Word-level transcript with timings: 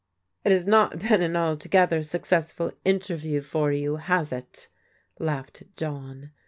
"It 0.45 0.51
has 0.51 0.65
not 0.65 0.97
been 0.97 1.21
an 1.21 1.35
altogether 1.35 1.99
stficcessf 1.99 2.59
ul 2.59 2.71
interview 2.83 3.39
for 3.41 3.71
you, 3.71 3.97
has 3.97 4.31
it?" 4.33 4.67
laughed 5.19 5.61
John. 5.77 6.31